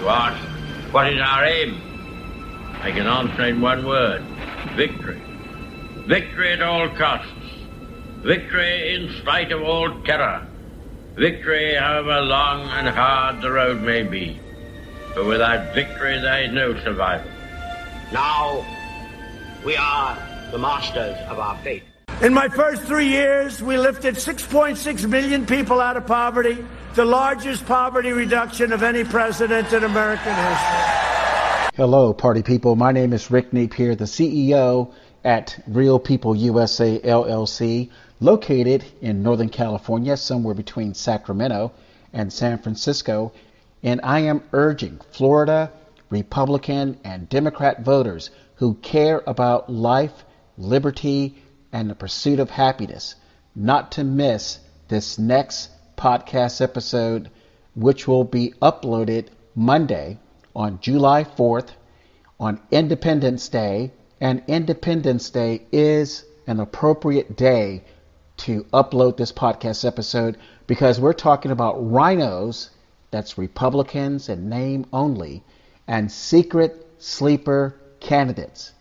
You 0.00 0.08
ask, 0.08 0.42
what 0.94 1.12
is 1.12 1.20
our 1.20 1.44
aim? 1.44 1.78
I 2.80 2.90
can 2.90 3.06
answer 3.06 3.44
in 3.44 3.60
one 3.60 3.86
word 3.86 4.22
victory. 4.74 5.20
Victory 6.06 6.52
at 6.54 6.62
all 6.62 6.88
costs. 6.88 7.30
Victory 8.22 8.94
in 8.94 9.14
spite 9.20 9.52
of 9.52 9.60
all 9.60 10.00
terror. 10.04 10.46
Victory, 11.16 11.74
however 11.74 12.22
long 12.22 12.62
and 12.70 12.88
hard 12.88 13.42
the 13.42 13.50
road 13.50 13.82
may 13.82 14.02
be. 14.02 14.40
For 15.12 15.22
without 15.22 15.74
victory, 15.74 16.18
there 16.18 16.44
is 16.44 16.52
no 16.52 16.82
survival. 16.82 17.30
Now, 18.10 18.64
we 19.66 19.76
are 19.76 20.16
the 20.50 20.58
masters 20.58 21.18
of 21.28 21.38
our 21.38 21.58
fate. 21.58 21.82
In 22.22 22.34
my 22.34 22.50
first 22.50 22.82
three 22.82 23.08
years, 23.08 23.62
we 23.62 23.78
lifted 23.78 24.14
6.6 24.14 25.08
million 25.08 25.46
people 25.46 25.80
out 25.80 25.96
of 25.96 26.06
poverty, 26.06 26.62
the 26.94 27.04
largest 27.06 27.64
poverty 27.64 28.12
reduction 28.12 28.74
of 28.74 28.82
any 28.82 29.04
president 29.04 29.72
in 29.72 29.84
American 29.84 30.34
history. 30.34 31.70
Hello, 31.76 32.12
party 32.12 32.42
people. 32.42 32.76
My 32.76 32.92
name 32.92 33.14
is 33.14 33.30
Rick 33.30 33.54
Napier, 33.54 33.94
the 33.94 34.04
CEO 34.04 34.92
at 35.24 35.64
Real 35.66 35.98
People 35.98 36.36
USA 36.36 36.98
LLC, 36.98 37.88
located 38.20 38.84
in 39.00 39.22
Northern 39.22 39.48
California, 39.48 40.14
somewhere 40.14 40.54
between 40.54 40.92
Sacramento 40.92 41.72
and 42.12 42.30
San 42.30 42.58
Francisco. 42.58 43.32
And 43.82 43.98
I 44.04 44.20
am 44.20 44.42
urging 44.52 45.00
Florida 45.12 45.72
Republican 46.10 47.00
and 47.02 47.30
Democrat 47.30 47.80
voters 47.80 48.28
who 48.56 48.74
care 48.74 49.22
about 49.26 49.72
life, 49.72 50.24
liberty, 50.58 51.34
and 51.72 51.88
the 51.88 51.94
pursuit 51.94 52.40
of 52.40 52.50
happiness 52.50 53.14
not 53.54 53.92
to 53.92 54.04
miss 54.04 54.58
this 54.88 55.18
next 55.18 55.70
podcast 55.96 56.60
episode, 56.60 57.30
which 57.74 58.06
will 58.08 58.24
be 58.24 58.54
uploaded 58.62 59.26
Monday 59.54 60.18
on 60.54 60.80
July 60.80 61.24
4th 61.24 61.70
on 62.38 62.60
Independence 62.70 63.48
Day. 63.48 63.92
And 64.20 64.42
Independence 64.48 65.30
Day 65.30 65.62
is 65.72 66.24
an 66.46 66.60
appropriate 66.60 67.36
day 67.36 67.84
to 68.38 68.64
upload 68.72 69.16
this 69.16 69.32
podcast 69.32 69.84
episode 69.84 70.36
because 70.66 71.00
we're 71.00 71.12
talking 71.12 71.50
about 71.50 71.76
RINOs, 71.76 72.70
that's 73.10 73.38
Republicans 73.38 74.28
and 74.28 74.48
name 74.48 74.86
only, 74.92 75.42
and 75.86 76.10
secret 76.10 76.86
sleeper 76.98 77.74
candidates. 78.00 78.72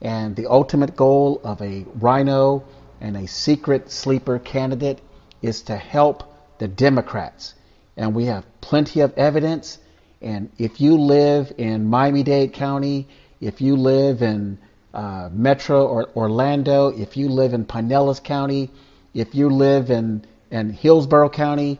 And 0.00 0.36
the 0.36 0.46
ultimate 0.46 0.96
goal 0.96 1.40
of 1.42 1.60
a 1.62 1.84
RINO 1.94 2.64
and 3.00 3.16
a 3.16 3.26
secret 3.26 3.90
sleeper 3.90 4.38
candidate 4.38 5.00
is 5.42 5.62
to 5.62 5.76
help 5.76 6.32
the 6.58 6.68
Democrats. 6.68 7.54
And 7.96 8.14
we 8.14 8.26
have 8.26 8.44
plenty 8.60 9.00
of 9.00 9.12
evidence. 9.16 9.78
And 10.20 10.50
if 10.58 10.80
you 10.80 10.98
live 10.98 11.52
in 11.56 11.86
Miami 11.86 12.22
Dade 12.22 12.52
County, 12.52 13.08
if 13.40 13.60
you 13.60 13.76
live 13.76 14.22
in 14.22 14.58
uh, 14.92 15.28
Metro 15.32 15.86
or 15.86 16.08
Orlando, 16.16 16.88
if 16.88 17.16
you 17.16 17.28
live 17.28 17.52
in 17.52 17.64
Pinellas 17.64 18.22
County, 18.22 18.70
if 19.14 19.34
you 19.34 19.50
live 19.50 19.90
in, 19.90 20.24
in 20.50 20.70
Hillsborough 20.70 21.30
County, 21.30 21.78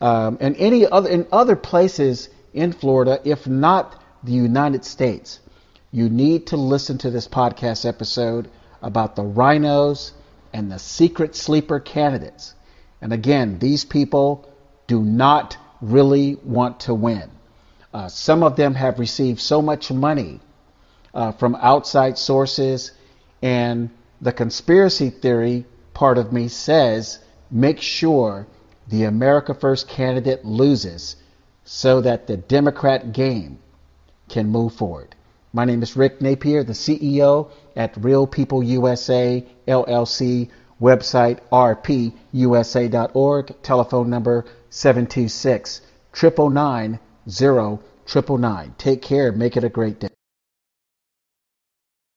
um, 0.00 0.38
and 0.40 0.56
any 0.56 0.86
other 0.86 1.08
in 1.10 1.26
other 1.30 1.56
places 1.56 2.28
in 2.54 2.72
Florida, 2.72 3.20
if 3.24 3.46
not 3.46 4.02
the 4.24 4.32
United 4.32 4.84
States, 4.84 5.40
you 5.92 6.08
need 6.08 6.46
to 6.48 6.56
listen 6.56 6.98
to 6.98 7.10
this 7.10 7.26
podcast 7.26 7.84
episode 7.84 8.48
about 8.80 9.16
the 9.16 9.24
RINOs 9.24 10.12
and 10.52 10.70
the 10.70 10.78
secret 10.78 11.34
sleeper 11.34 11.80
candidates. 11.80 12.54
And 13.00 13.12
again, 13.12 13.58
these 13.58 13.84
people 13.84 14.48
do 14.86 15.02
not 15.02 15.56
really 15.80 16.36
want 16.44 16.80
to 16.80 16.94
win. 16.94 17.30
Uh, 17.92 18.08
some 18.08 18.42
of 18.42 18.56
them 18.56 18.74
have 18.74 18.98
received 18.98 19.40
so 19.40 19.60
much 19.60 19.90
money 19.90 20.40
uh, 21.12 21.32
from 21.32 21.56
outside 21.56 22.16
sources, 22.18 22.92
and 23.42 23.90
the 24.20 24.32
conspiracy 24.32 25.10
theory 25.10 25.64
part 25.92 26.18
of 26.18 26.32
me 26.32 26.46
says 26.46 27.18
make 27.50 27.80
sure 27.80 28.46
the 28.86 29.04
America 29.04 29.54
First 29.54 29.88
candidate 29.88 30.44
loses 30.44 31.16
so 31.64 32.00
that 32.00 32.26
the 32.26 32.36
Democrat 32.36 33.12
game 33.12 33.58
can 34.28 34.46
move 34.48 34.74
forward. 34.74 35.16
My 35.52 35.64
name 35.64 35.82
is 35.82 35.96
Rick 35.96 36.20
Napier, 36.20 36.62
the 36.62 36.74
CEO 36.74 37.50
at 37.74 37.96
Real 37.96 38.28
People 38.28 38.62
USA 38.62 39.44
LLC, 39.66 40.48
website 40.80 41.40
rpusa.org, 41.50 43.54
telephone 43.60 44.08
number 44.08 44.44
726 44.70 45.80
999 46.22 48.72
Take 48.78 49.02
care, 49.02 49.32
make 49.32 49.56
it 49.56 49.64
a 49.64 49.68
great 49.68 49.98
day. 49.98 50.10